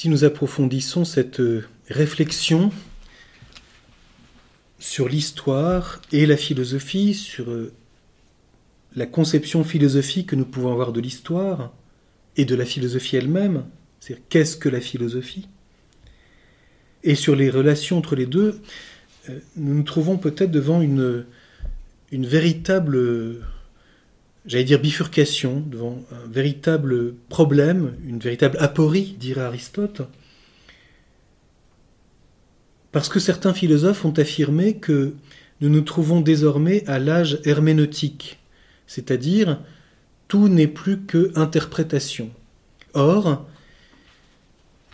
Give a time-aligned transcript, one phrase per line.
[0.00, 1.42] Si nous approfondissons cette
[1.90, 2.72] réflexion
[4.78, 7.70] sur l'histoire et la philosophie, sur euh,
[8.96, 11.74] la conception philosophique que nous pouvons avoir de l'histoire
[12.38, 13.66] et de la philosophie elle-même,
[14.00, 15.48] c'est-à-dire qu'est-ce que la philosophie,
[17.04, 18.58] et sur les relations entre les deux,
[19.28, 21.26] euh, nous nous trouvons peut-être devant une,
[22.10, 23.44] une véritable
[24.46, 30.02] j'allais dire bifurcation, devant un véritable problème, une véritable aporie, dirait Aristote,
[32.92, 35.14] parce que certains philosophes ont affirmé que
[35.60, 38.38] nous nous trouvons désormais à l'âge herméneutique,
[38.86, 39.60] c'est-à-dire
[40.26, 42.30] tout n'est plus que interprétation.
[42.94, 43.46] Or,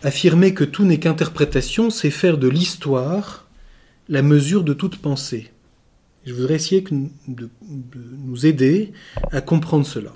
[0.03, 3.47] affirmer que tout n'est qu'interprétation, c'est faire de l'histoire
[4.09, 5.51] la mesure de toute pensée.
[6.27, 7.49] Je voudrais essayer de,
[8.25, 8.91] nous aider
[9.31, 10.11] à comprendre cela.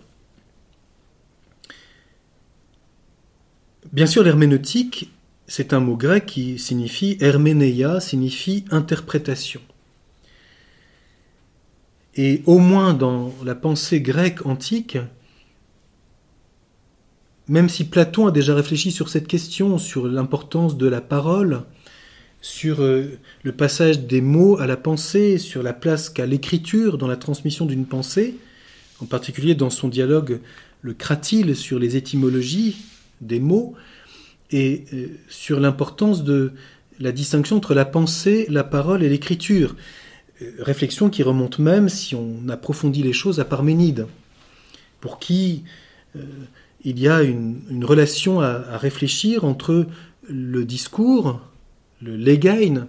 [3.93, 5.09] Bien sûr, l'herméneutique,
[5.47, 9.61] c'est un mot grec qui signifie herménéia, signifie interprétation.
[12.15, 14.97] Et au moins dans la pensée grecque antique,
[17.47, 21.63] même si Platon a déjà réfléchi sur cette question, sur l'importance de la parole,
[22.41, 27.07] sur euh, le passage des mots à la pensée, sur la place qu'a l'écriture dans
[27.07, 28.35] la transmission d'une pensée,
[28.99, 30.39] en particulier dans son dialogue
[30.81, 32.77] le Cratyle sur les étymologies
[33.21, 33.75] des mots,
[34.49, 36.51] et euh, sur l'importance de
[36.99, 39.75] la distinction entre la pensée, la parole et l'écriture.
[40.41, 44.07] Euh, réflexion qui remonte même, si on approfondit les choses, à Parménide,
[44.99, 45.63] pour qui
[46.83, 49.87] il y a une, relation à réfléchir entre
[50.27, 51.39] le discours,
[52.01, 52.87] le legain,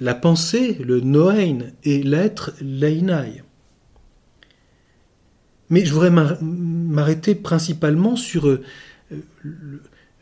[0.00, 3.42] la pensée, le noein, et l'être, l'einai.
[5.68, 8.62] Mais je voudrais m'arrêter principalement sur euh,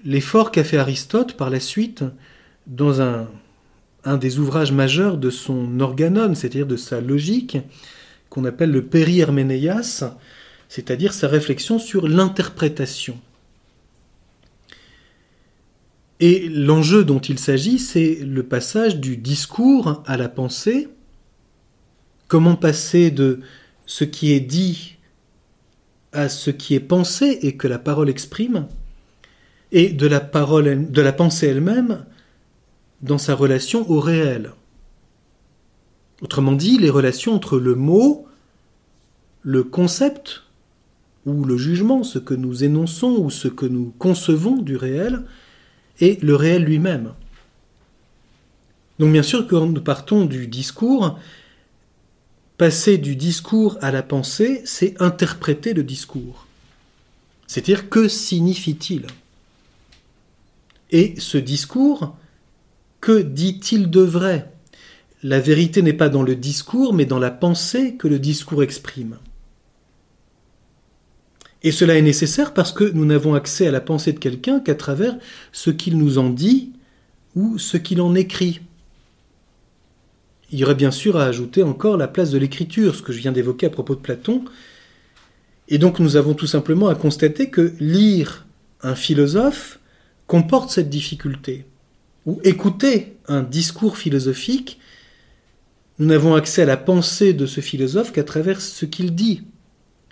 [0.05, 2.05] l'effort qu'a fait Aristote par la suite
[2.67, 3.27] dans un,
[4.19, 7.59] des ouvrages majeurs de son organon, c'est-à-dire de sa logique,
[8.29, 10.05] qu'on appelle le Peri-Herménéas,
[10.69, 13.19] c'est-à-dire sa réflexion sur l'interprétation.
[16.21, 20.89] Et l'enjeu dont il s'agit, c'est le passage du discours à la pensée.
[22.27, 23.41] Comment passer de
[23.87, 24.97] ce qui est dit
[26.13, 28.67] à ce qui est pensé et que la parole exprime,
[29.73, 32.05] et de la parole, de la pensée elle-même
[33.03, 34.53] dans sa relation au réel.
[36.23, 38.27] Autrement dit, les relations entre le mot,
[39.43, 40.45] le concept
[41.27, 45.25] ou le jugement, ce que nous énonçons ou ce que nous concevons du réel,
[46.01, 47.13] et le réel lui-même.
[48.99, 51.19] Donc bien sûr, quand nous partons du discours,
[52.57, 56.47] passer du discours à la pensée, c'est interpréter le discours.
[57.47, 59.07] C'est-à-dire que signifie-t-il?
[60.91, 62.17] Et ce discours,
[63.01, 64.51] que dit-il de vrai?
[65.23, 69.19] La vérité n'est pas dans le discours, mais dans la pensée que le discours exprime.
[71.69, 74.75] Et cela est nécessaire parce que nous n'avons accès à la pensée de quelqu'un qu'à
[74.75, 75.19] travers
[75.53, 76.73] ce qu'il nous en dit
[77.37, 78.63] ou ce qu'il en écrit.
[80.51, 83.19] Il y aurait bien sûr à ajouter encore la place de l'écriture, ce que je
[83.19, 84.47] viens d'évoquer à propos de Platon.
[85.69, 88.47] Et donc nous avons tout simplement à constater que lire
[88.81, 89.79] un philosophe
[90.27, 91.67] comporte cette difficulté.
[92.25, 94.81] Ou écouter un discours philosophique,
[95.99, 99.43] nous n'avons accès à la pensée de ce philosophe qu'à travers ce qu'il dit.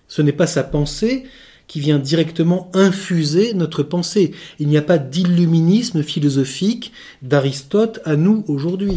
[0.09, 1.25] Ce n'est pas sa pensée
[1.67, 4.33] qui vient directement infuser notre pensée.
[4.59, 6.93] Il n'y a pas d'illuminisme philosophique
[7.23, 8.95] d'Aristote à nous aujourd'hui.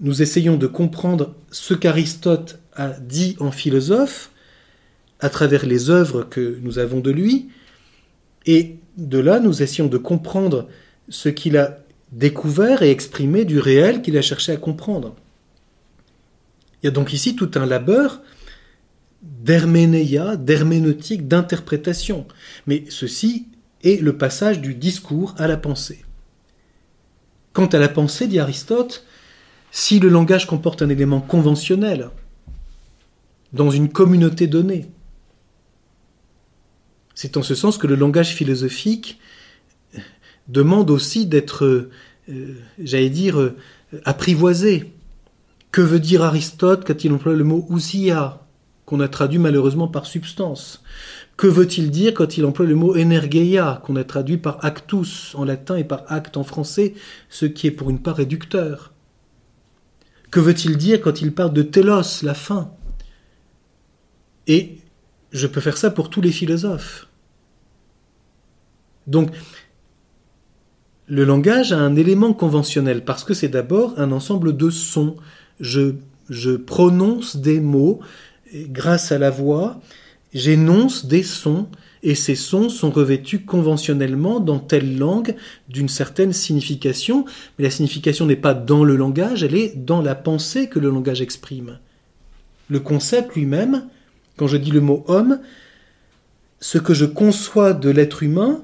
[0.00, 4.30] Nous essayons de comprendre ce qu'Aristote a dit en philosophe
[5.20, 7.48] à travers les œuvres que nous avons de lui,
[8.44, 10.68] et de là nous essayons de comprendre
[11.08, 11.78] ce qu'il a
[12.12, 15.14] découvert et exprimé du réel qu'il a cherché à comprendre.
[16.82, 18.20] Il y a donc ici tout un labeur
[19.42, 22.26] d'herménéia, d'herméneutique, d'interprétation.
[22.66, 23.48] Mais ceci
[23.82, 26.04] est le passage du discours à la pensée.
[27.52, 29.04] Quant à la pensée, dit Aristote,
[29.70, 32.10] si le langage comporte un élément conventionnel,
[33.52, 34.86] dans une communauté donnée,
[37.14, 39.18] C'est en ce sens que le langage philosophique
[40.48, 41.64] demande aussi d'être,
[42.28, 43.56] euh, j'allais dire, euh,
[44.04, 44.92] apprivoisé.
[45.72, 48.45] Que veut dire Aristote quand il emploie le mot ousia,
[48.86, 50.82] qu'on a traduit malheureusement par substance
[51.36, 55.44] Que veut-il dire quand il emploie le mot energeia, qu'on a traduit par actus en
[55.44, 56.94] latin et par acte en français,
[57.28, 58.92] ce qui est pour une part réducteur?
[60.30, 62.70] Que veut-il dire quand il parle de telos, la fin?
[64.46, 64.78] Et
[65.32, 67.08] je peux faire ça pour tous les philosophes.
[69.06, 69.30] Donc,
[71.08, 75.16] le langage a un élément conventionnel parce que c'est d'abord un ensemble de sons.
[75.60, 75.94] Je,
[76.28, 78.00] je prononce des mots
[78.54, 79.80] grâce à la voix,
[80.34, 81.68] j'énonce des sons
[82.02, 85.34] et ces sons sont revêtus conventionnellement dans telle langue
[85.68, 87.24] d'une certaine signification,
[87.58, 90.90] mais la signification n'est pas dans le langage, elle est dans la pensée que le
[90.90, 91.78] langage exprime.
[92.68, 93.88] Le concept lui-même,
[94.36, 95.40] quand je dis le mot homme,
[96.60, 98.62] ce que je conçois de l'être humain,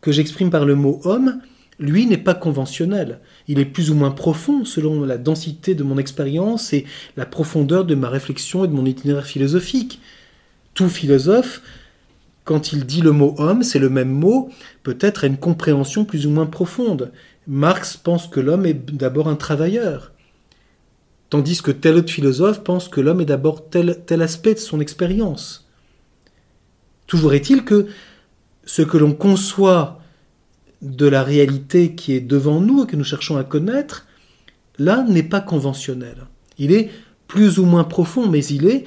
[0.00, 1.40] que j'exprime par le mot homme,
[1.78, 3.20] lui n'est pas conventionnel.
[3.48, 6.84] Il est plus ou moins profond selon la densité de mon expérience et
[7.16, 10.00] la profondeur de ma réflexion et de mon itinéraire philosophique.
[10.74, 11.62] Tout philosophe,
[12.44, 14.50] quand il dit le mot homme, c'est le même mot,
[14.82, 17.12] peut-être à une compréhension plus ou moins profonde.
[17.46, 20.12] Marx pense que l'homme est d'abord un travailleur,
[21.30, 24.80] tandis que tel autre philosophe pense que l'homme est d'abord tel, tel aspect de son
[24.80, 25.68] expérience.
[27.06, 27.86] Toujours est-il que
[28.64, 30.00] ce que l'on conçoit
[30.84, 34.06] de la réalité qui est devant nous et que nous cherchons à connaître,
[34.78, 36.26] là n'est pas conventionnel.
[36.58, 36.90] Il est
[37.26, 38.84] plus ou moins profond, mais il est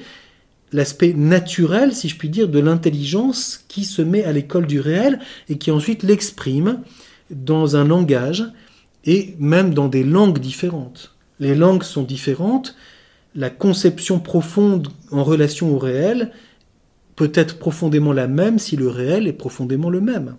[0.72, 5.18] l'aspect naturel, si je puis dire, de l'intelligence qui se met à l'école du réel
[5.48, 6.80] et qui ensuite l'exprime
[7.30, 8.44] dans un langage
[9.04, 11.16] et même dans des langues différentes.
[11.40, 12.76] Les langues sont différentes,
[13.34, 16.32] la conception profonde en relation au réel
[17.16, 20.36] peut être profondément la même si le réel est profondément le même.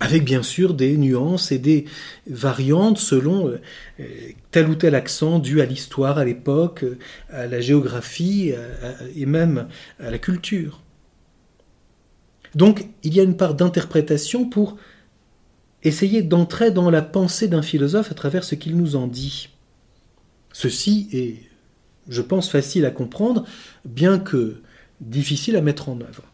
[0.00, 1.84] Avec bien sûr des nuances et des
[2.26, 3.58] variantes selon euh,
[4.50, 6.84] tel ou tel accent dû à l'histoire, à l'époque,
[7.28, 8.52] à la géographie
[9.14, 9.68] et même
[9.98, 10.82] à la culture.
[12.54, 14.76] Donc il y a une part d'interprétation pour
[15.82, 19.50] essayer d'entrer dans la pensée d'un philosophe à travers ce qu'il nous en dit.
[20.52, 21.36] Ceci est,
[22.08, 23.44] je pense, facile à comprendre,
[23.84, 24.62] bien que
[25.00, 26.24] difficile à mettre en œuvre.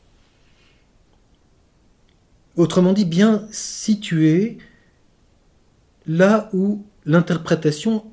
[2.57, 4.59] Autrement dit, bien situé
[6.07, 8.05] là où l'interprétation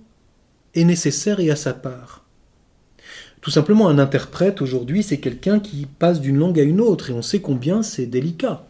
[0.75, 2.23] est nécessaire et à sa part.
[3.41, 7.13] Tout simplement, un interprète aujourd'hui, c'est quelqu'un qui passe d'une langue à une autre, et
[7.13, 8.65] on sait combien c'est délicat.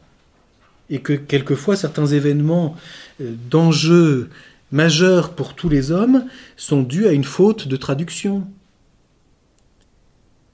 [0.90, 2.76] Et que quelquefois, certains événements
[3.22, 4.30] euh, d'enjeux
[4.72, 6.26] majeurs pour tous les hommes
[6.58, 8.48] sont dus à une faute de traduction.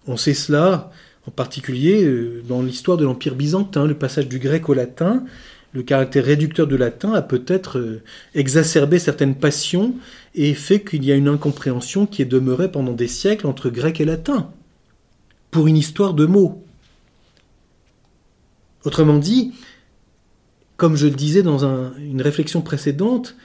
[0.06, 0.92] On sait cela
[1.30, 5.24] en particulier euh, dans l'histoire de l'Empire byzantin, le passage du grec au latin,
[5.74, 8.02] le caractère réducteur du latin a peut-être euh,
[8.34, 9.94] exacerbé certaines passions
[10.34, 14.02] et fait qu'il y a une incompréhension qui est demeurée pendant des siècles entre grec
[14.02, 14.50] et latin,
[15.52, 16.64] pour une histoire de mots.
[18.84, 19.54] Autrement dit,
[20.78, 21.64] comme je le disais dans
[22.00, 23.36] une réflexion précédente,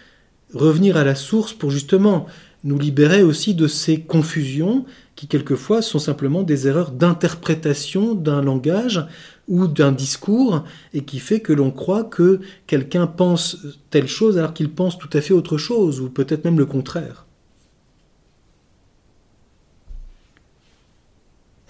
[0.55, 2.25] revenir à la source pour justement
[2.63, 9.06] nous libérer aussi de ces confusions qui quelquefois sont simplement des erreurs d'interprétation d'un langage
[9.49, 13.59] ou d'un discours et qui fait que l'on croit que quelqu'un pense
[13.91, 17.27] telle chose alors qu'il pense tout à fait autre chose ou peut-être même le contraire.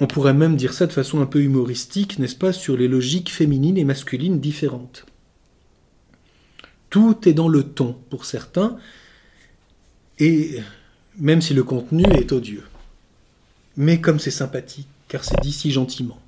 [0.01, 3.31] On pourrait même dire ça de façon un peu humoristique, n'est-ce pas, sur les logiques
[3.31, 5.07] féminines et masculines différentes.
[6.91, 8.77] Tout est dans le ton pour certains,
[10.19, 10.59] et
[11.19, 12.65] même si le contenu est odieux.
[13.77, 16.19] Mais comme c'est sympathique, car c'est dit si gentiment.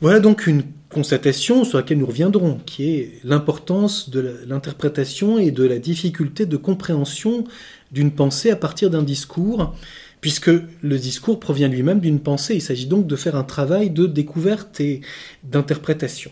[0.00, 5.64] Voilà donc une constatation sur laquelle nous reviendrons, qui est l'importance de l'interprétation et de
[5.64, 7.44] la difficulté de compréhension
[7.92, 9.74] d'une pensée à partir d'un discours,
[10.20, 10.50] puisque
[10.82, 12.56] le discours provient lui-même d'une pensée.
[12.56, 15.00] Il s'agit donc de faire un travail de découverte et
[15.44, 16.30] d'interprétation.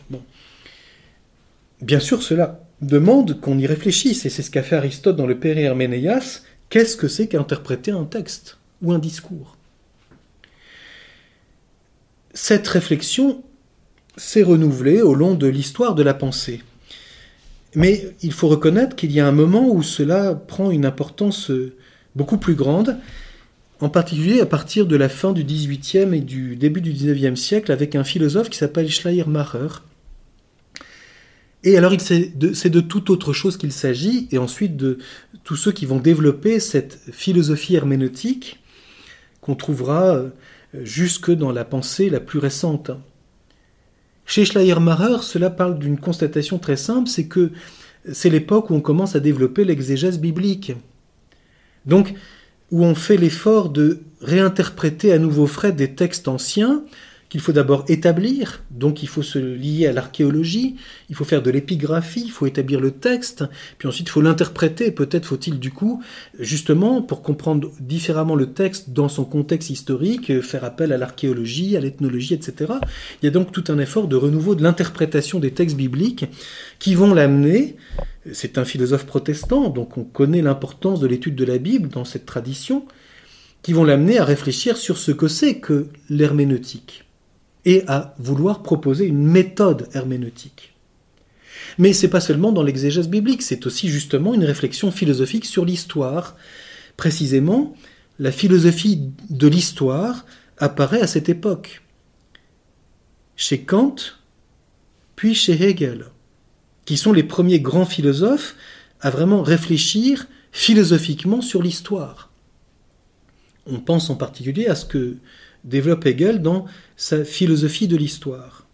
[1.80, 5.38] Bien sûr, cela demande qu'on y réfléchisse, et c'est ce qu'a fait Aristote dans le
[5.38, 6.42] Père Herménéas.
[6.70, 9.56] Qu'est-ce que c'est qu'interpréter un texte ou un discours?
[12.32, 13.42] Cette réflexion
[14.16, 16.62] s'est renouvelée au long de l'histoire de la pensée.
[17.74, 21.50] Mais il faut reconnaître qu'il y a un moment où cela prend une importance
[22.14, 22.98] beaucoup plus grande,
[23.80, 27.72] en particulier à partir de la fin du XVIIIe et du début du XIXe siècle,
[27.72, 29.82] avec un philosophe qui s'appelle Schleiermacher,
[31.62, 34.98] et alors, c'est de, toute autre chose qu'il s'agit, et ensuite de
[35.44, 38.60] tous ceux qui vont développer cette philosophie herméneutique
[39.42, 40.30] qu'on trouvera euh,
[40.82, 42.90] jusque dans la pensée la plus récente.
[44.24, 47.50] Chez Schleiermacher, cela parle d'une constatation très simple, c'est que
[48.10, 50.72] c'est l'époque où on commence à développer l'exégèse biblique.
[51.84, 52.14] Donc,
[52.70, 56.84] où on fait l'effort de réinterpréter à nouveau frais des textes anciens
[57.30, 60.74] qu'il faut d'abord établir, donc il faut se lier à l'archéologie,
[61.08, 63.44] il faut faire de l'épigraphie, il faut établir le texte,
[63.78, 66.02] puis ensuite il faut l'interpréter, peut-être faut-il du coup,
[66.40, 71.80] justement, pour comprendre différemment le texte dans son contexte historique, faire appel à l'archéologie, à
[71.80, 72.72] l'ethnologie, etc.
[73.22, 76.26] Il y a donc tout un effort de renouveau de l'interprétation des textes bibliques
[76.80, 77.76] qui vont l'amener,
[78.32, 82.26] c'est un philosophe protestant, donc on connaît l'importance de l'étude de la Bible dans cette
[82.26, 82.86] tradition,
[83.62, 87.04] qui vont l'amener à réfléchir sur ce que c'est que l'herméneutique
[87.64, 90.74] et à vouloir proposer une méthode herméneutique.
[91.78, 96.36] Mais c'est pas seulement dans l'exégèse biblique, c'est aussi justement une réflexion philosophique sur l'histoire.
[96.96, 97.74] Précisément,
[98.18, 100.26] la philosophie de l'histoire
[100.58, 101.82] apparaît à cette époque.
[103.36, 103.96] Chez Kant,
[105.16, 106.06] puis chez Hegel,
[106.84, 108.56] qui sont les premiers grands philosophes
[109.00, 112.30] à vraiment réfléchir philosophiquement sur l'histoire.
[113.66, 115.16] On pense en particulier à ce que
[115.64, 118.66] développe Hegel dans sa philosophie de l'histoire,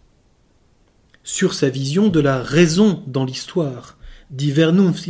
[1.23, 3.97] sur sa vision de la raison dans l'histoire,
[4.29, 5.09] die Vernunft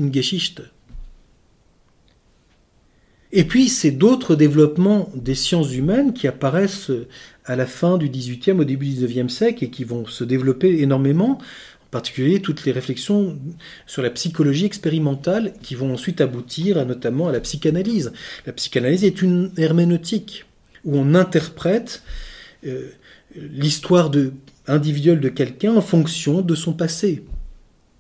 [3.31, 6.91] Et puis, c'est d'autres développements des sciences humaines qui apparaissent
[7.46, 10.81] à la fin du XVIIIe, au début du XIXe siècle et qui vont se développer
[10.81, 13.39] énormément, en particulier toutes les réflexions
[13.86, 18.12] sur la psychologie expérimentale qui vont ensuite aboutir notamment à la psychanalyse.
[18.46, 20.46] La psychanalyse est une herméneutique
[20.86, 22.03] où on interprète
[22.65, 22.89] euh,
[23.36, 24.12] l'histoire
[24.67, 27.24] individuelle de quelqu'un en fonction de son passé.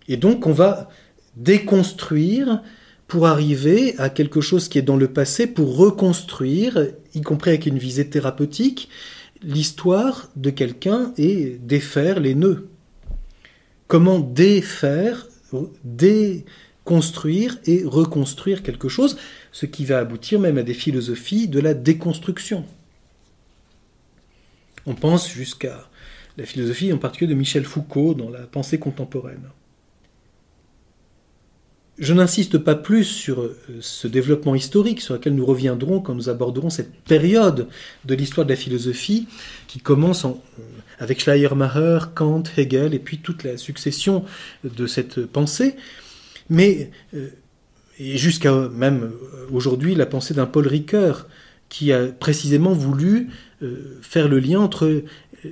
[0.07, 0.89] Et donc on va
[1.35, 2.61] déconstruire
[3.07, 7.65] pour arriver à quelque chose qui est dans le passé, pour reconstruire, y compris avec
[7.65, 8.89] une visée thérapeutique,
[9.41, 12.67] l'histoire de quelqu'un et défaire les nœuds.
[13.87, 15.27] Comment défaire,
[15.85, 19.17] déconstruire et reconstruire quelque chose,
[19.57, 22.63] ce qui va aboutir même à des philosophies de la déconstruction.
[24.85, 25.89] On pense jusqu'à
[26.37, 29.49] la philosophie en particulier de Michel Foucault dans la pensée contemporaine.
[31.97, 36.29] Je n'insiste pas plus sur euh, ce développement historique sur lequel nous reviendrons quand nous
[36.29, 37.67] aborderons cette période
[38.05, 39.27] de l'histoire de la philosophie
[39.65, 40.35] qui commence euh,
[40.99, 44.23] avec Schleiermacher, Kant, Hegel et puis toute la succession
[44.63, 45.75] de cette pensée.
[46.47, 47.31] Mais euh,
[47.99, 49.11] jusqu'à même
[49.51, 51.27] aujourd'hui la pensée d'un Paul Ricoeur
[51.69, 53.29] qui a précisément voulu
[53.61, 55.03] euh, faire le lien entre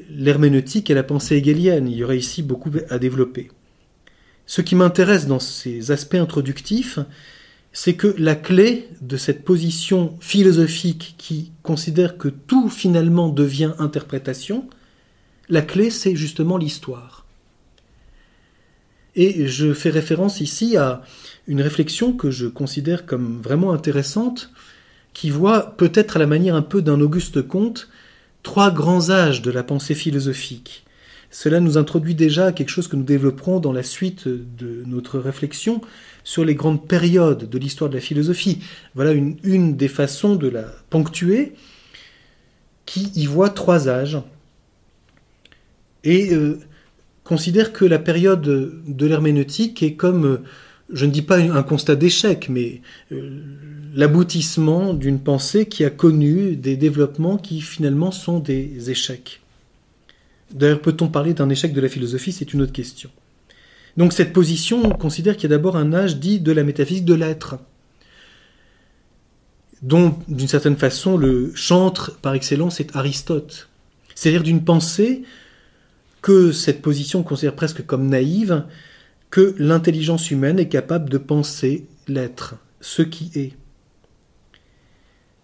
[0.09, 1.87] l'herméneutique et la pensée hegelienne.
[1.87, 3.51] Il y aurait ici beaucoup à développer.
[4.45, 6.99] Ce qui m'intéresse dans ces aspects introductifs,
[7.73, 14.69] c'est que la clé de cette position philosophique qui considère que tout finalement devient interprétation,
[15.49, 17.14] la clé c'est justement l'histoire.
[19.15, 21.01] Et je fais référence ici à
[21.47, 24.51] une réflexion que je considère comme vraiment intéressante
[25.13, 27.87] qui voit, peut-être à la manière un peu d'un Auguste Comte,
[28.43, 30.85] trois grands âges de la pensée philosophique.
[31.31, 35.19] Cela nous introduit déjà à quelque chose que nous développerons dans la suite de notre
[35.19, 35.81] réflexion
[36.23, 38.59] sur les grandes périodes de l'histoire de la philosophie.
[38.93, 41.53] Voilà une, des façons de la ponctuer
[42.85, 44.19] qui y voit trois âges
[46.03, 46.59] et euh,
[47.25, 48.41] considère que la période
[48.87, 50.43] de l'herméneutique est comme, euh,
[50.93, 53.41] je ne dis pas un constat d'échec, mais euh,
[53.93, 59.41] l'aboutissement d'une pensée qui a connu des développements qui finalement sont des échecs.
[60.53, 62.31] D'ailleurs, peut-on parler d'un échec de la philosophie?
[62.31, 63.09] C'est une autre question.
[63.97, 67.13] Donc cette position considère qu'il y a d'abord un âge dit de la métaphysique de
[67.13, 67.57] l'être,
[69.81, 73.69] dont d'une certaine façon le chantre par excellence est Aristote.
[74.13, 75.23] C'est-à-dire d'une pensée
[76.25, 78.63] que cette position considère presque comme naïve,
[79.29, 83.53] que l'intelligence humaine est capable de penser l'être, ce qui est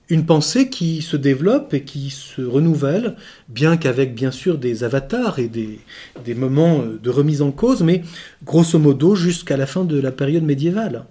[0.09, 3.15] une pensée qui se développe et qui se renouvelle,
[3.47, 8.01] bien qu'avec bien sûr des avatars et des, moments de remise en cause, mais
[8.43, 11.05] grosso modo jusqu'à la fin de la période médiévale.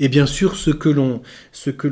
[0.00, 1.88] Et bien sûr, ce que l'on, ce que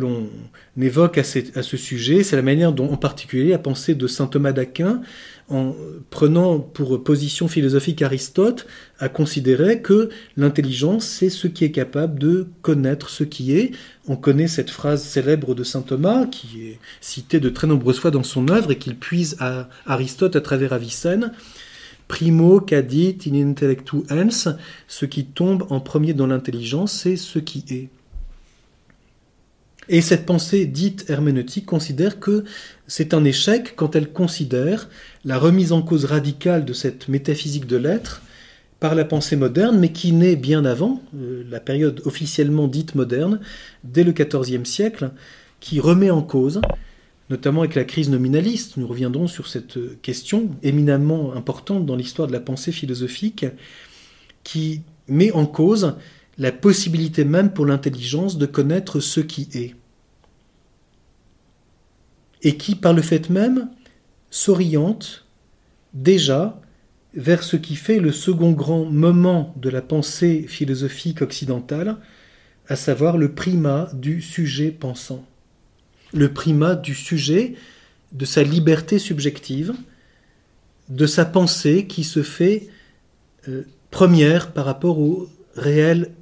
[0.81, 4.29] évoque à, à ce sujet, c'est la manière dont, en particulier, la pensée de saint
[4.29, 5.01] Thomas d'Aquin,
[5.49, 5.75] en
[6.11, 8.67] prenant pour position philosophique Aristote,
[8.99, 13.71] a considéré que l'intelligence, c'est ce qui est capable de connaître ce qui est.
[14.09, 18.11] On connaît cette phrase célèbre de saint Thomas, qui est citée de très nombreuses fois
[18.11, 21.33] dans son œuvre et qu'il puise à Aristote à travers Avicenne.
[22.09, 24.57] Primo cadit in intellectu ens,
[24.89, 27.89] ce qui tombe en premier dans l'intelligence, c'est ce qui est.
[29.89, 32.45] Et cette pensée dite herméneutique considère que
[32.87, 34.89] c'est un échec quand elle considère
[35.25, 38.23] la remise en cause radicale de cette métaphysique de l'être
[38.81, 43.41] par la pensée moderne, mais qui naît bien avant, euh, la période officiellement dite moderne,
[43.85, 45.11] dès le XIVe siècle,
[45.61, 46.61] qui remet en cause,
[47.31, 52.33] notamment avec la crise nominaliste, nous reviendrons sur cette question éminemment importante dans l'histoire de
[52.33, 53.47] la pensée philosophique,
[54.45, 55.95] qui met en cause
[56.39, 59.75] la possibilité même pour l'intelligence de connaître ce qui est,
[62.43, 63.71] et qui, par le fait même,
[64.31, 65.27] s'oriente
[65.95, 66.61] déjà
[67.15, 71.97] vers ce qui fait le second grand moment de la pensée philosophique occidentale,
[72.69, 75.25] à savoir le primat du sujet pensant,
[76.13, 77.55] le primat du sujet,
[78.13, 79.75] de sa liberté subjective,
[80.89, 82.69] de sa pensée qui se fait
[83.49, 86.13] euh, première par rapport au réel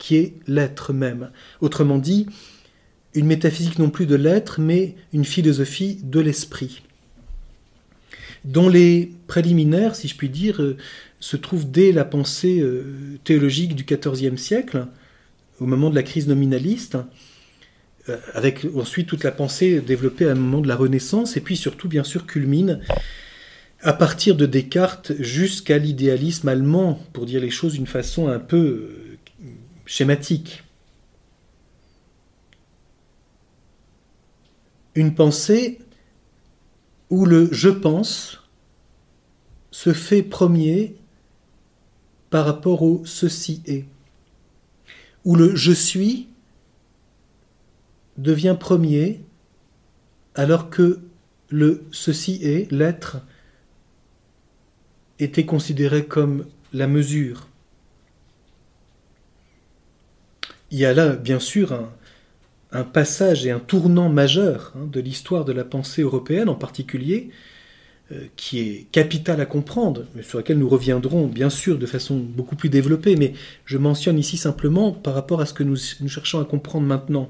[0.00, 1.30] qui est l'être même.
[1.60, 2.26] Autrement dit,
[3.14, 6.82] une métaphysique non plus de l'être, mais une philosophie de l'esprit,
[8.44, 10.76] dont les préliminaires, si je puis dire, euh,
[11.20, 14.86] se trouvent dès la pensée euh, théologique du XIVe siècle,
[15.60, 16.96] au moment de la crise nominaliste,
[18.08, 21.56] euh, avec ensuite toute la pensée développée à un moment de la Renaissance, et puis
[21.56, 22.80] surtout, bien sûr, culmine
[23.82, 28.99] à partir de Descartes jusqu'à l'idéalisme allemand, pour dire les choses d'une façon un peu
[29.90, 30.62] schématique.
[34.94, 35.80] Une pensée
[37.10, 38.48] où le je pense
[39.72, 40.94] se fait premier
[42.30, 43.84] par rapport au ceci est,
[45.24, 46.28] où le je suis
[48.16, 49.24] devient premier
[50.36, 51.00] alors que
[51.48, 53.18] le ceci est, l'être,
[55.18, 57.49] était considéré comme la mesure.
[60.70, 61.88] Il y a là, bien sûr,
[62.72, 67.30] un, passage et un tournant majeur hein, de l'histoire de la pensée européenne en particulier,
[68.12, 72.16] euh, qui est capital à comprendre, mais sur lequel nous reviendrons bien sûr de façon
[72.16, 76.40] beaucoup plus développée, mais je mentionne ici simplement par rapport à ce que nous, cherchons
[76.40, 77.28] à comprendre maintenant.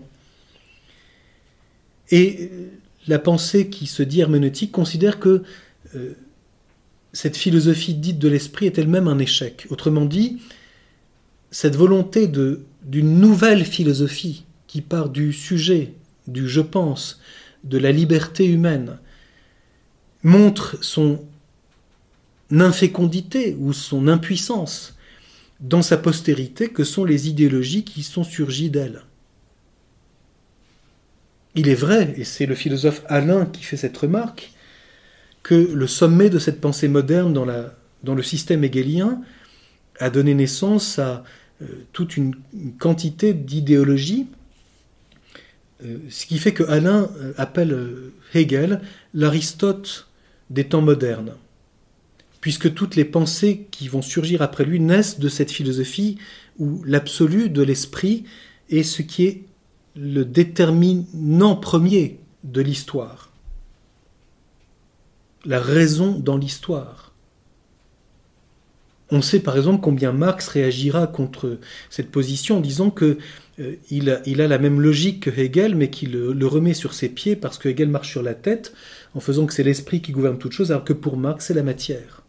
[2.11, 2.69] Et euh,
[3.09, 5.43] la pensée qui se dit herméneutique considère que
[5.95, 6.13] euh,
[7.15, 9.67] cette philosophie dite de l'esprit est elle-même un échec.
[9.71, 10.43] Autrement dit,
[11.51, 15.95] cette volonté de d'une nouvelle philosophie qui part du sujet,
[16.27, 17.21] du je pense,
[17.65, 18.99] de la liberté humaine,
[20.23, 21.25] montre son
[22.51, 24.97] infécondité ou son impuissance
[25.61, 29.03] dans sa postérité que sont les idéologies qui sont surgies d'elle.
[31.55, 34.53] Il est vrai, et c'est le philosophe Alain qui fait cette remarque,
[35.43, 39.21] que le sommet de cette pensée moderne dans, le système hegelien
[39.99, 41.25] a donné naissance à
[41.93, 42.35] toute une,
[42.79, 44.27] quantité d'idéologies,
[45.85, 48.81] euh, ce qui fait que Alain euh, appelle Hegel
[49.15, 50.09] l'Aristote
[50.51, 51.35] des temps modernes,
[52.41, 56.19] puisque toutes les pensées qui vont surgir après lui naissent de cette philosophie
[56.59, 58.25] où l'absolu de l'esprit
[58.69, 59.43] est ce qui est
[59.97, 63.33] le déterminant premier de l'histoire,
[65.45, 67.10] la raison dans l'histoire.
[69.13, 73.19] On sait par exemple combien Marx réagira contre cette position en disant que
[73.59, 77.37] euh, il, a, la même logique que Hegel, mais qu'il le, remet sur ses pieds
[77.37, 78.73] parce que Hegel marche sur la tête,
[79.15, 81.63] en faisant que c'est l'esprit qui gouverne toute chose, alors que pour Marx, c'est la
[81.63, 82.23] matière.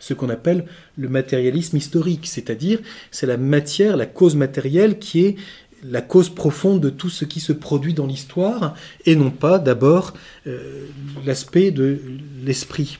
[0.00, 5.36] Ce qu'on appelle le matérialisme historique, c'est-à-dire c'est la matière, la cause matérielle qui est
[5.82, 10.14] la cause profonde de tout ce qui se produit dans l'histoire, et non pas d'abord
[10.46, 10.86] euh,
[11.24, 12.00] l'aspect de
[12.42, 12.98] l'esprit.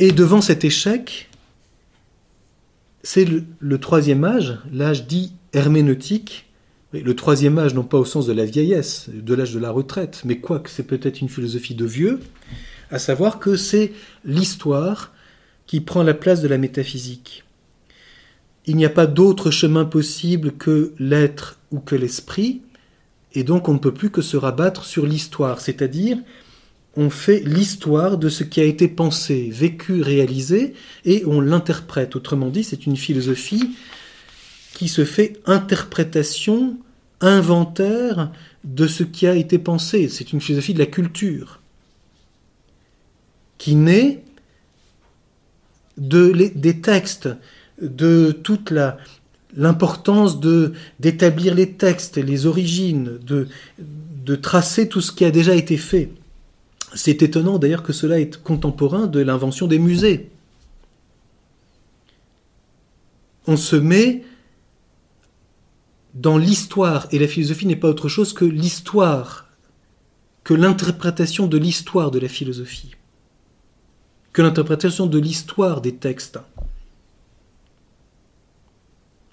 [0.00, 1.28] Et devant cet échec,
[3.02, 6.46] c'est le, troisième âge, l'âge dit herméneutique,
[6.94, 10.22] le troisième âge non pas au sens de la vieillesse, de l'âge de la retraite,
[10.24, 12.20] mais quoique c'est peut-être une philosophie de vieux,
[12.90, 13.92] à savoir que c'est
[14.24, 15.12] l'histoire
[15.66, 17.44] qui prend la place de la métaphysique.
[18.64, 22.62] Il n'y a pas d'autre chemin possible que l'être ou que l'esprit,
[23.34, 26.16] et donc on ne peut plus que se rabattre sur l'histoire, c'est-à-dire
[26.96, 30.74] on fait l'histoire de ce qui a été pensé, vécu, réalisé,
[31.04, 32.16] et on l'interprète.
[32.16, 33.76] Autrement dit, c'est une philosophie
[34.74, 36.76] qui se fait interprétation,
[37.20, 38.32] inventaire
[38.64, 40.08] de ce qui a été pensé.
[40.08, 41.60] C'est une philosophie de la culture
[43.58, 44.24] qui naît
[45.96, 47.28] de, des textes,
[47.80, 48.72] de toute
[49.54, 50.40] l'importance
[50.98, 56.10] d'établir les textes, les origines, de tracer tout ce qui a déjà été fait.
[56.94, 60.30] C'est étonnant d'ailleurs que cela est contemporain de l'invention des musées.
[63.46, 64.24] On se met
[66.14, 69.48] dans l'histoire, et la philosophie n'est pas autre chose que l'histoire,
[70.42, 72.92] que l'interprétation de l'histoire de la philosophie,
[74.32, 76.38] que l'interprétation de l'histoire des textes.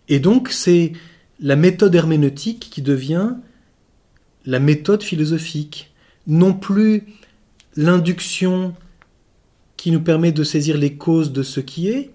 [0.08, 0.94] Et donc c'est
[1.40, 3.34] la méthode herméneutique qui devient
[4.46, 5.94] la méthode philosophique,
[6.26, 7.06] non plus
[7.78, 8.76] l'induction
[9.78, 12.12] qui nous permet de saisir les causes de ce qui est,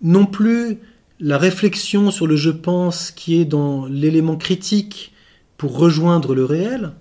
[0.00, 0.78] non plus
[1.18, 5.12] la réflexion sur le je pense qui est dans l'élément critique
[5.56, 6.92] pour rejoindre le réel,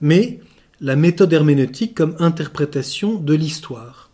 [0.00, 0.40] mais
[0.80, 4.10] la méthode herméneutique comme interprétation de l'histoire.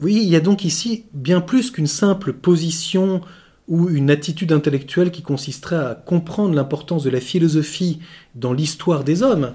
[0.00, 3.22] Oui, il y a donc ici bien plus qu'une simple position
[3.68, 8.00] ou une attitude intellectuelle qui consisterait à comprendre l'importance de la philosophie
[8.34, 9.54] dans l'histoire des hommes,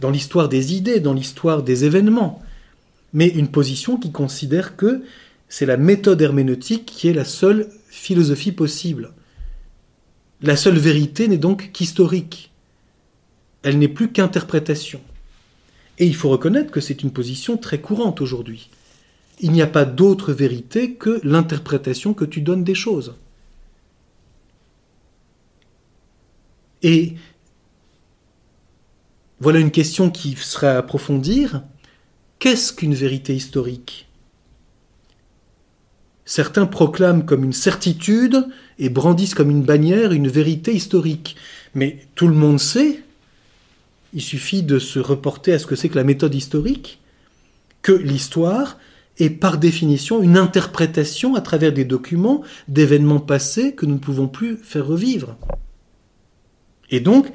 [0.00, 2.42] dans l'histoire des idées, dans l'histoire des événements,
[3.12, 5.02] mais une position qui considère que
[5.48, 9.12] c'est la méthode herméneutique qui est la seule philosophie possible.
[10.42, 12.52] La seule vérité n'est donc qu'historique.
[13.62, 15.00] Elle n'est plus qu'interprétation.
[15.98, 18.70] Et il faut reconnaître que c'est une position très courante aujourd'hui.
[19.40, 23.14] Il n'y a pas d'autre vérité que l'interprétation que tu donnes des choses.
[26.82, 27.14] Et
[29.40, 31.62] voilà une question qui serait à approfondir.
[32.38, 34.08] Qu'est-ce qu'une vérité historique?
[36.24, 38.46] Certains proclament comme une certitude
[38.78, 41.36] et brandissent comme une bannière une vérité historique.
[41.74, 43.02] Mais tout le monde sait,
[44.12, 47.00] il suffit de se reporter à ce que c'est que la méthode historique,
[47.82, 48.78] que l'histoire
[49.18, 54.28] est par définition une interprétation à travers des documents d'événements passés que nous ne pouvons
[54.28, 55.36] plus faire revivre.
[56.90, 57.32] Et donc,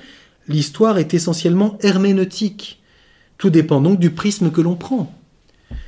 [0.47, 2.81] l'histoire est essentiellement herméneutique.
[3.37, 5.13] Tout dépend donc du prisme que l'on prend.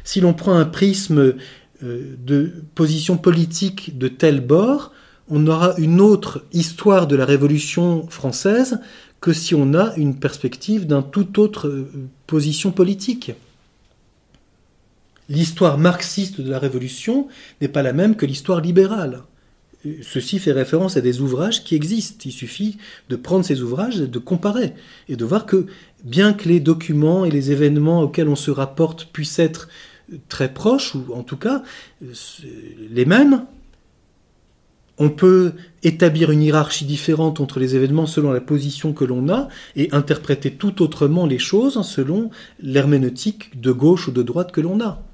[0.03, 1.35] Si l'on prend un prisme
[1.83, 4.91] euh, de position politique de tel bord,
[5.29, 8.79] on aura une autre histoire de la Révolution française
[9.21, 11.89] que si on a une perspective d'un tout autre euh,
[12.27, 13.31] position politique.
[15.29, 17.27] L'histoire marxiste de la Révolution
[17.59, 19.23] n'est pas la même que l'histoire libérale.
[20.01, 22.23] Ceci fait référence à des ouvrages qui existent.
[22.25, 22.77] Il suffit
[23.09, 24.73] de prendre ces ouvrages et de comparer
[25.09, 25.67] et de voir que
[26.03, 29.69] bien que les documents et les événements auxquels on se rapporte puissent être
[30.29, 31.63] très proches, ou en tout cas
[32.89, 33.45] les mêmes,
[34.97, 39.49] on peut établir une hiérarchie différente entre les événements selon la position que l'on a
[39.75, 44.79] et interpréter tout autrement les choses selon l'herméneutique de gauche ou de droite que l'on
[44.79, 45.04] a.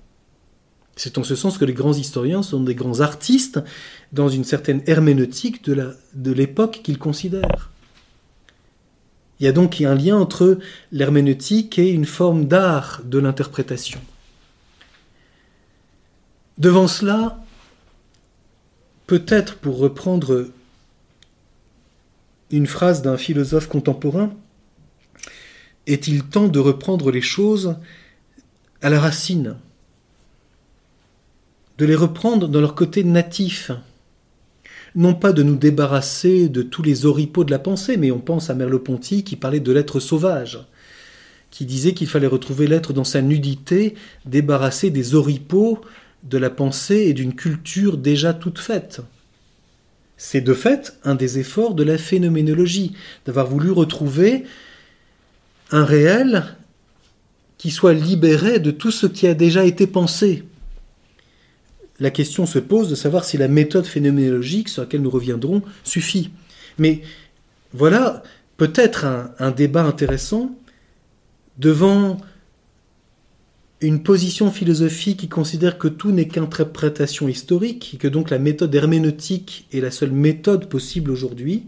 [0.96, 3.60] C'est en ce sens que les grands historiens sont des grands artistes
[4.12, 7.72] dans une certaine herméneutique de l'époque qu'ils considèrent.
[9.40, 10.60] Il y a donc un lien entre
[10.92, 14.00] l'herméneutique et une forme d'art de l'interprétation.
[16.60, 17.44] Devant cela,
[19.08, 20.50] peut-être pour reprendre
[22.52, 24.32] une phrase d'un philosophe contemporain,
[25.88, 27.78] est-il temps de reprendre les choses
[28.84, 29.56] à la racine?
[31.82, 33.72] De les reprendre dans leur côté natif.
[34.94, 38.52] Non pas de nous débarrasser de tous les oripeaux de la pensée, mais on pense
[38.52, 40.60] à Merleau-Ponty qui parlait de l'être sauvage,
[41.50, 43.96] qui disait qu'il fallait retrouver l'être dans sa nudité,
[44.28, 45.82] débarrassé des oripeaux
[46.22, 49.02] de la pensée et d'une culture déjà toute faite.
[50.18, 52.94] C'est de fait un des efforts de la phénoménologie,
[53.26, 54.44] d'avoir voulu retrouver
[55.72, 56.44] un réel
[57.58, 60.44] qui soit libéré de tout ce qui a déjà été pensé,
[62.02, 66.32] la question se pose de savoir si la méthode phénoménologique sur laquelle nous reviendrons suffit.
[66.80, 67.02] Mais
[67.74, 68.24] voilà
[68.58, 70.56] peut-être un, débat intéressant
[71.60, 72.18] devant
[73.82, 78.74] une position philosophique qui considère que tout n'est qu'interprétation historique et que donc la méthode
[78.74, 81.66] herméneutique est la seule méthode possible aujourd'hui.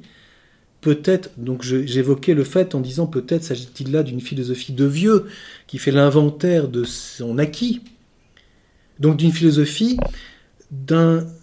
[0.82, 5.28] Peut-être, donc j'évoquais le fait en disant peut-être s'agit-il là d'une philosophie de vieux
[5.68, 7.82] qui fait l'inventaire de son acquis,
[9.00, 9.98] donc d'une philosophie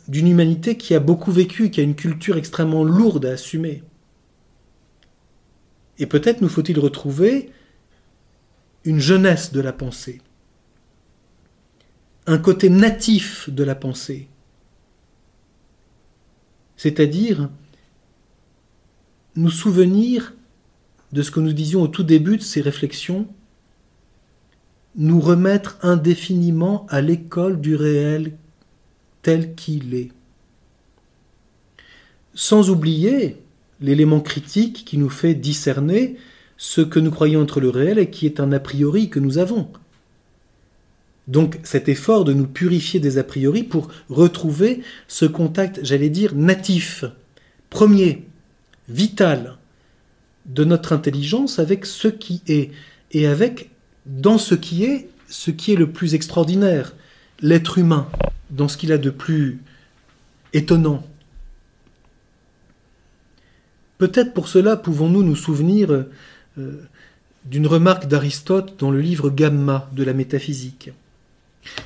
[0.09, 3.85] d'une humanité qui a beaucoup vécu, qui a une culture extrêmement lourde à assumer.
[5.99, 7.51] Et peut-être nous faut-il retrouver
[8.85, 10.21] une jeunesse de la pensée,
[12.27, 14.29] un côté natif de la pensée,
[16.77, 17.51] c'est-à-dire
[19.37, 20.35] nous souvenir
[21.13, 23.29] de ce que nous disions au tout début de ces réflexions,
[24.97, 28.33] nous remettre indéfiniment à l'école du réel
[29.23, 30.11] tel qu'il est.
[32.35, 33.37] Sans oublier
[33.81, 36.17] l'élément critique qui nous fait discerner
[36.57, 39.39] ce que nous croyons entre le réel et qui est un a priori que nous
[39.39, 39.69] avons.
[41.29, 46.35] Donc cet effort de nous purifier des a priori pour retrouver ce contact, j'allais dire,
[46.35, 47.05] natif,
[47.71, 48.27] premier,
[48.89, 49.57] vital,
[50.47, 52.73] de notre intelligence avec ce qui est,
[53.13, 53.70] et avec,
[54.11, 56.95] dans ce qui est, ce qui est le plus extraordinaire,
[57.41, 58.09] l'être humain,
[58.51, 59.61] dans ce qu'il a de plus
[60.53, 61.07] étonnant.
[63.99, 65.91] Peut-être pour cela pouvons-nous nous souvenir
[66.59, 66.89] euh,
[67.45, 70.91] d'une remarque d'Aristote dans le livre Gamma de la métaphysique.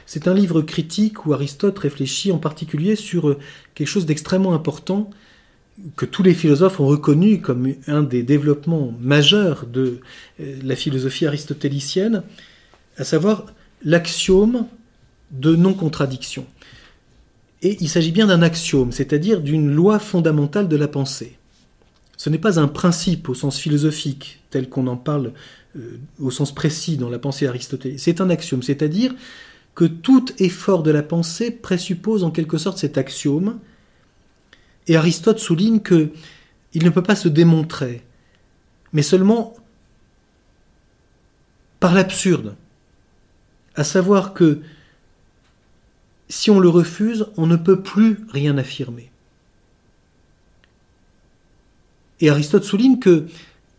[0.06, 3.38] C'est un livre critique où Aristote réfléchit en particulier sur euh,
[3.74, 5.10] quelque chose d'extrêmement important
[5.96, 10.00] que tous les philosophes ont reconnu comme un des développements majeurs de
[10.40, 12.22] euh, la philosophie aristotélicienne,
[12.96, 13.46] à savoir
[13.84, 14.66] l'axiome
[15.30, 16.46] de non-contradiction.
[17.62, 21.38] Et il s'agit bien d'un axiome, c'est-à-dire d'une loi fondamentale de la pensée.
[22.16, 25.32] Ce n'est pas un principe au sens philosophique, tel qu'on en parle
[25.76, 27.98] euh, au sens précis dans la pensée aristotélicienne.
[27.98, 29.14] C'est un axiome, c'est-à-dire
[29.74, 33.58] que tout effort de la pensée présuppose en quelque sorte cet axiome,
[34.88, 36.10] et Aristote souligne que
[36.72, 38.02] il ne peut pas se démontrer,
[38.92, 39.54] mais seulement
[41.80, 42.56] par l'absurde,
[43.76, 44.60] à savoir que
[46.28, 49.10] si on le refuse, on ne peut plus rien affirmer.
[52.20, 53.26] Et Aristote souligne que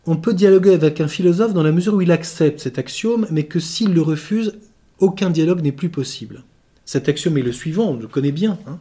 [0.05, 3.45] on peut dialoguer avec un philosophe dans la mesure où il accepte cet axiome, mais
[3.45, 4.59] que s'il le refuse,
[4.99, 6.43] aucun dialogue n'est plus possible.
[6.85, 8.59] Cet axiome est le suivant, on le connaît bien.
[8.67, 8.79] Hein.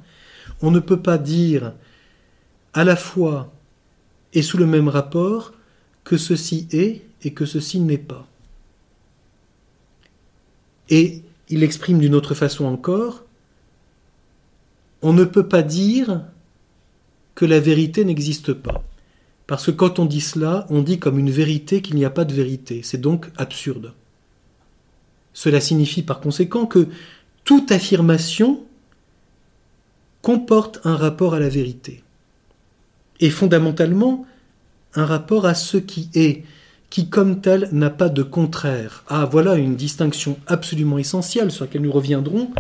[0.61, 1.73] On ne peut pas dire
[2.75, 3.53] à la fois
[4.33, 5.53] et sous le même rapport
[6.03, 8.27] que ceci est et que ceci n'est pas.
[10.91, 13.25] Et il exprime d'une autre façon encore,
[15.03, 16.25] on ne peut pas dire
[17.35, 18.85] que la vérité n'existe pas.
[19.47, 22.25] Parce que quand on dit cela, on dit comme une vérité qu'il n'y a pas
[22.25, 22.83] de vérité.
[22.83, 23.93] C'est donc absurde.
[25.33, 26.89] Cela signifie par conséquent que
[27.45, 28.65] toute affirmation
[30.23, 32.04] comporte un rapport à la vérité.
[33.25, 34.27] Et fondamentalement,
[34.95, 36.45] un rapport à ce qui est,
[36.91, 39.03] qui comme tel n'a pas de contraire.
[39.09, 42.51] Ah, voilà une distinction absolument essentielle sur laquelle nous reviendrons.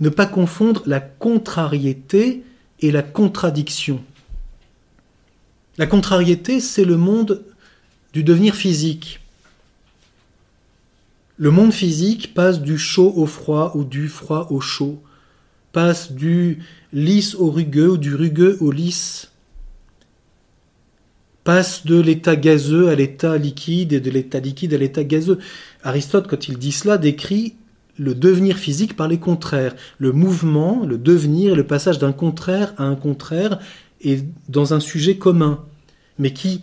[0.00, 2.44] Ne pas confondre la contrariété
[2.80, 4.04] et la contradiction.
[5.78, 7.42] La contrariété, c'est le monde
[8.12, 9.20] du devenir physique.
[11.38, 15.02] Le monde physique passe du chaud au froid ou du froid au chaud,
[15.72, 16.58] passe du
[16.92, 19.30] lisse au rugueux ou du rugueux au lisse,
[21.48, 25.38] passe de l'état gazeux à l'état liquide et de l'état liquide à l'état gazeux.
[25.82, 27.54] Aristote, quand il dit cela, décrit
[27.96, 32.84] le devenir physique par les contraires, le mouvement, le devenir, le passage d'un contraire à
[32.84, 33.60] un contraire
[34.02, 34.18] et
[34.50, 35.64] dans un sujet commun,
[36.18, 36.60] mais qui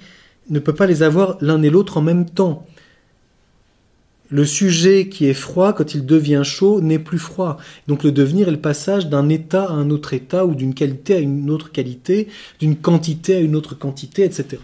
[0.52, 2.68] ne peut pas les avoir l'un et l'autre en même temps.
[4.30, 7.58] Le sujet qui est froid, quand il devient chaud, n'est plus froid.
[7.88, 11.16] Donc le devenir est le passage d'un état à un autre état, ou d'une qualité
[11.16, 12.28] à une autre qualité,
[12.60, 14.60] d'une quantité à une autre quantité, etc.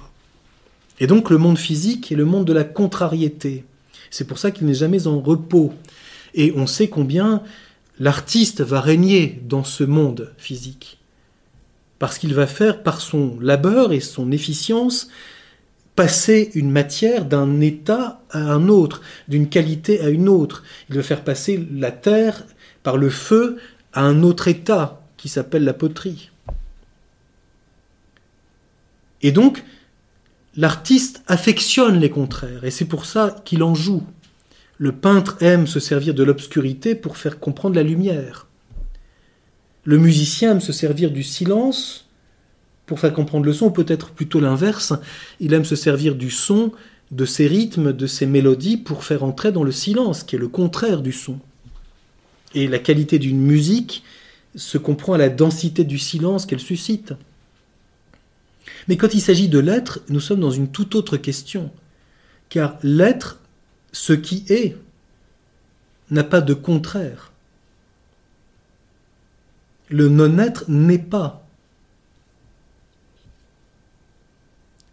[1.02, 3.66] Et donc le monde physique est le monde de la contrariété.
[4.12, 5.74] C'est pour ça qu'il n'est jamais en repos.
[6.36, 7.42] Et on sait combien
[8.00, 11.00] l'artiste va régner dans ce monde physique.
[11.98, 15.10] Parce qu'il va faire par son labeur et son efficience
[15.96, 20.64] passer une matière d'un état à un autre, d'une qualité à une autre.
[20.90, 22.46] Il veut faire passer la terre
[22.84, 23.58] par le feu
[23.94, 26.30] à un autre état qui s'appelle la poterie.
[29.24, 29.64] Et donc,
[30.56, 34.04] l'artiste affectionne les contraires, et c'est pour ça qu'il en joue.
[34.78, 38.48] Le peintre aime se servir de l'obscurité pour faire comprendre la lumière.
[39.84, 42.08] Le musicien aime se servir du silence
[42.86, 44.94] pour faire comprendre le son, peut-être plutôt l'inverse.
[45.40, 46.72] Il aime se servir du son,
[47.12, 50.48] de ses rythmes, de ses mélodies pour faire entrer dans le silence, qui est le
[50.48, 51.40] contraire du son.
[52.54, 54.04] Et la qualité d'une musique
[54.56, 57.14] se comprend à la densité du silence qu'elle suscite.
[58.88, 61.72] Mais quand il s'agit de l'être, nous sommes dans une toute autre question.
[62.50, 63.40] Car l'être,
[63.92, 64.78] ce qui est,
[66.10, 67.32] n'a pas de contraire.
[69.90, 71.46] Le non-être n'est pas.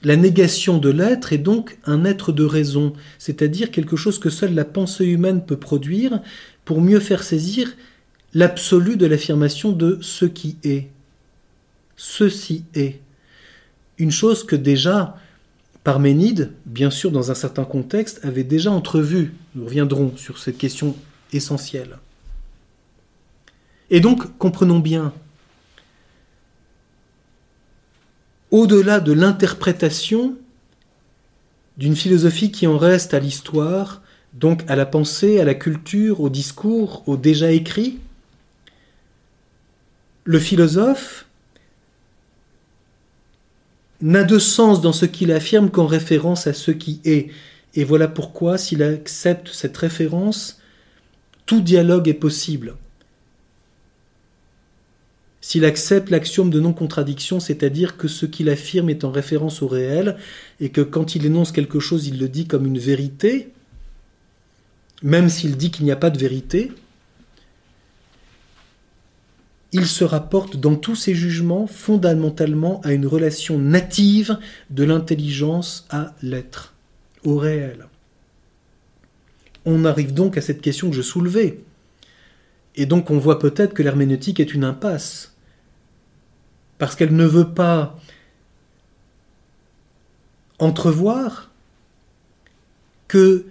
[0.02, 4.54] La négation de l'être est donc un être de raison, c'est-à-dire quelque chose que seule
[4.54, 6.20] la pensée humaine peut produire
[6.64, 7.74] pour mieux faire saisir
[8.33, 10.88] l'absolu de l'affirmation de ce qui est.
[11.96, 13.00] Ceci est.
[13.98, 15.16] Une chose que déjà
[15.84, 19.32] Parménide, bien sûr dans un certain contexte, avait déjà entrevue.
[19.54, 20.94] Nous reviendrons sur cette question
[21.32, 21.96] essentielle.
[23.88, 25.14] Et donc, comprenons bien,
[28.50, 30.37] au-delà de l'interprétation
[31.78, 34.02] d'une philosophie qui en reste à l'histoire,
[34.34, 37.98] donc à la pensée, à la culture, au discours, au déjà écrit.
[40.24, 41.28] Le philosophe
[44.00, 47.28] n'a de sens dans ce qu'il affirme qu'en référence à ce qui est.
[47.74, 50.61] Et voilà pourquoi, s'il accepte cette référence,
[51.46, 52.76] tout dialogue est possible.
[55.40, 60.16] S'il accepte l'axiome de non-contradiction, c'est-à-dire que ce qu'il affirme est en référence au réel,
[60.61, 63.50] et que quand il énonce quelque chose, il le dit comme une vérité,
[65.02, 66.72] même s'il dit qu'il n'y a pas de vérité,
[69.72, 74.38] il se rapporte dans tous ses jugements fondamentalement à une relation native
[74.70, 76.74] de l'intelligence à l'être,
[77.24, 77.87] au réel.
[79.66, 81.61] On arrive donc à cette question que je soulevais.
[82.76, 85.35] Et donc on voit peut-être que l'herméneutique est une impasse,
[86.78, 87.98] parce qu'elle ne veut pas
[90.59, 91.50] entrevoir
[93.09, 93.44] que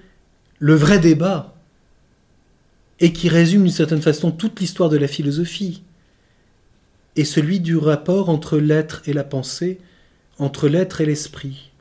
[0.59, 1.53] le vrai débat,
[2.99, 5.83] et qui résume d'une certaine façon toute l'histoire de la philosophie,
[7.17, 9.79] est celui du rapport entre l'être et la pensée,
[10.39, 11.71] entre l'être et l'esprit.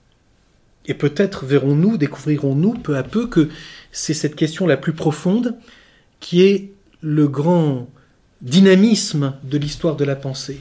[0.87, 3.49] Et peut-être verrons-nous, découvrirons-nous peu à peu que
[3.93, 5.57] c'est cette question la plus profonde
[6.21, 6.73] qui est
[7.03, 7.89] le grand
[8.41, 10.61] dynamisme de l'histoire de la pensée.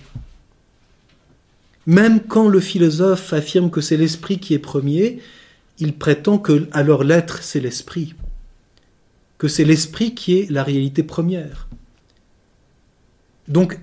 [1.85, 5.19] Même quand le philosophe affirme que c'est l'esprit qui est premier,
[5.77, 8.15] il prétend que alors l'être c'est l'esprit,
[9.38, 11.67] que c'est l'esprit qui est la réalité première.
[13.47, 13.79] Donc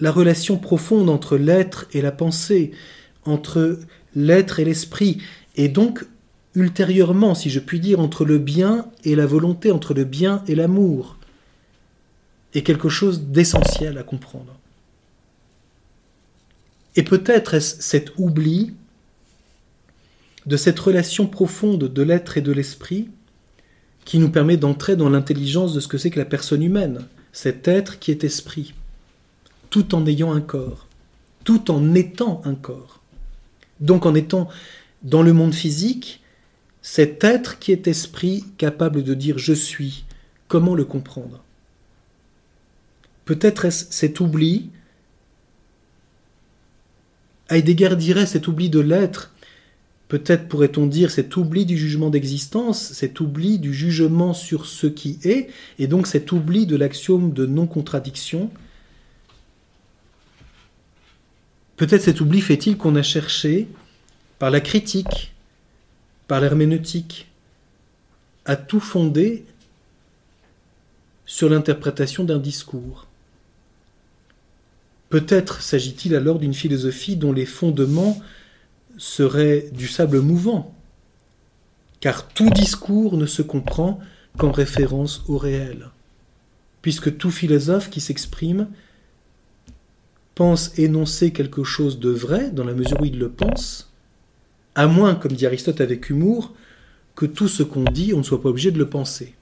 [0.00, 2.72] la relation profonde entre l'être et la pensée,
[3.24, 3.78] entre
[4.14, 5.18] l'être et l'esprit,
[5.56, 6.04] et donc
[6.54, 10.54] ultérieurement, si je puis dire, entre le bien et la volonté, entre le bien et
[10.54, 11.18] l'amour,
[12.54, 14.58] est quelque chose d'essentiel à comprendre.
[16.96, 18.72] Et peut-être est-ce cet oubli
[20.46, 23.08] de cette relation profonde de l'être et de l'esprit
[24.06, 27.68] qui nous permet d'entrer dans l'intelligence de ce que c'est que la personne humaine, cet
[27.68, 28.72] être qui est esprit
[29.76, 30.88] tout en ayant un corps,
[31.44, 33.02] tout en étant un corps.
[33.78, 34.48] Donc en étant
[35.02, 36.22] dans le monde physique,
[36.80, 40.06] cet être qui est esprit capable de dire je suis,
[40.48, 41.44] comment le comprendre?
[43.26, 44.70] Peut-être est-ce cet oubli,
[47.50, 49.34] Heidegger dirait cet oubli de l'être,
[50.08, 55.18] peut-être pourrait-on dire cet oubli du jugement d'existence, cet oubli du jugement sur ce qui
[55.22, 58.50] est, et donc cet oubli de l'axiome de non-contradiction,
[61.76, 63.68] Peut-être cet oubli fait-il qu'on a cherché,
[64.38, 65.34] par la critique,
[66.26, 67.28] par l'herméneutique,
[68.44, 69.44] à tout fonder
[71.26, 73.06] sur l'interprétation d'un discours.
[75.08, 78.20] Peut-être s'agit-il alors d'une philosophie dont les fondements
[78.96, 80.74] seraient du sable mouvant,
[82.00, 84.00] car tout discours ne se comprend
[84.38, 85.90] qu'en référence au réel,
[86.82, 88.68] puisque tout philosophe qui s'exprime
[90.36, 93.90] pense énoncer quelque chose de vrai, dans la mesure où il le pense,
[94.76, 96.52] à moins, comme dit Aristote avec humour,
[97.16, 99.34] que tout ce qu'on dit, on ne soit pas obligé de le penser.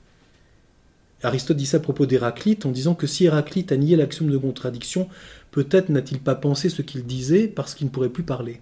[1.24, 4.38] Aristote dit ça à propos d'Héraclite en disant que si Héraclite a nié l'axiome de
[4.38, 5.08] contradiction,
[5.50, 8.60] peut-être n'a-t-il pas pensé ce qu'il disait parce qu'il ne pourrait plus parler.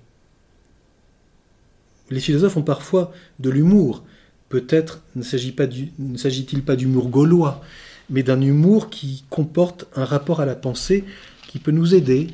[2.11, 4.05] Les philosophes ont parfois de l'humour.
[4.49, 7.63] Peut-être ne s'agit-il pas d'humour gaulois,
[8.09, 11.05] mais d'un humour qui comporte un rapport à la pensée
[11.53, 12.29] qui peut nous aider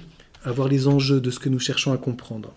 [0.44, 2.54] à voir les enjeux de ce que nous cherchons à comprendre.